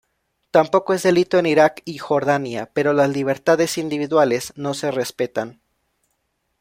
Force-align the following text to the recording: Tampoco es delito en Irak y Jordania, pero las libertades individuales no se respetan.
Tampoco 0.49 0.95
es 0.95 1.03
delito 1.03 1.37
en 1.37 1.45
Irak 1.45 1.83
y 1.85 1.99
Jordania, 1.99 2.71
pero 2.73 2.91
las 2.91 3.11
libertades 3.11 3.77
individuales 3.77 4.51
no 4.55 4.73
se 4.73 4.89
respetan. 4.89 5.61